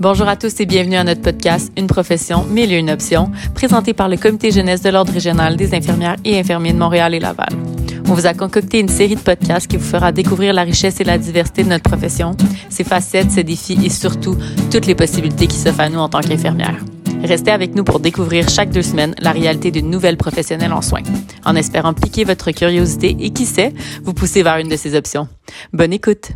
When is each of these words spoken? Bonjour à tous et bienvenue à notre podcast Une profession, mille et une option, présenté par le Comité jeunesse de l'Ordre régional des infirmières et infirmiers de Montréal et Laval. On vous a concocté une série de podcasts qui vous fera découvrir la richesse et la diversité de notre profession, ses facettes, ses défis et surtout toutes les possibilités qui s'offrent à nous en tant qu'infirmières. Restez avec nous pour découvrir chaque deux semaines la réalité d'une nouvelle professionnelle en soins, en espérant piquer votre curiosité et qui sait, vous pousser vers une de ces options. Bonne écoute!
Bonjour 0.00 0.26
à 0.26 0.34
tous 0.36 0.58
et 0.58 0.66
bienvenue 0.66 0.96
à 0.96 1.04
notre 1.04 1.22
podcast 1.22 1.70
Une 1.78 1.86
profession, 1.86 2.44
mille 2.44 2.72
et 2.72 2.78
une 2.78 2.90
option, 2.90 3.30
présenté 3.54 3.92
par 3.94 4.08
le 4.08 4.16
Comité 4.16 4.50
jeunesse 4.50 4.82
de 4.82 4.90
l'Ordre 4.90 5.12
régional 5.12 5.56
des 5.56 5.72
infirmières 5.72 6.16
et 6.24 6.38
infirmiers 6.38 6.72
de 6.72 6.78
Montréal 6.78 7.14
et 7.14 7.20
Laval. 7.20 7.50
On 8.08 8.14
vous 8.14 8.26
a 8.26 8.34
concocté 8.34 8.80
une 8.80 8.88
série 8.88 9.14
de 9.14 9.20
podcasts 9.20 9.68
qui 9.68 9.76
vous 9.76 9.84
fera 9.84 10.10
découvrir 10.10 10.52
la 10.52 10.62
richesse 10.62 11.00
et 11.00 11.04
la 11.04 11.16
diversité 11.16 11.62
de 11.62 11.68
notre 11.68 11.84
profession, 11.84 12.32
ses 12.70 12.82
facettes, 12.82 13.30
ses 13.30 13.44
défis 13.44 13.78
et 13.84 13.88
surtout 13.88 14.36
toutes 14.70 14.86
les 14.86 14.96
possibilités 14.96 15.46
qui 15.46 15.56
s'offrent 15.56 15.80
à 15.80 15.88
nous 15.88 16.00
en 16.00 16.08
tant 16.08 16.20
qu'infirmières. 16.20 16.84
Restez 17.22 17.52
avec 17.52 17.76
nous 17.76 17.84
pour 17.84 18.00
découvrir 18.00 18.48
chaque 18.48 18.70
deux 18.70 18.82
semaines 18.82 19.14
la 19.18 19.30
réalité 19.30 19.70
d'une 19.70 19.90
nouvelle 19.90 20.16
professionnelle 20.16 20.72
en 20.72 20.82
soins, 20.82 21.02
en 21.44 21.54
espérant 21.54 21.94
piquer 21.94 22.24
votre 22.24 22.50
curiosité 22.50 23.16
et 23.20 23.30
qui 23.30 23.46
sait, 23.46 23.72
vous 24.02 24.12
pousser 24.12 24.42
vers 24.42 24.56
une 24.56 24.68
de 24.68 24.76
ces 24.76 24.96
options. 24.96 25.28
Bonne 25.72 25.92
écoute! 25.92 26.32